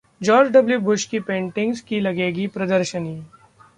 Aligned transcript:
George 0.21 0.51
W 0.51 0.79
Bush 0.79 1.03
की 1.05 1.19
paintings 1.19 1.81
की 1.81 1.99
लगेगी 1.99 2.47
प्रदर्शनी 2.47 3.15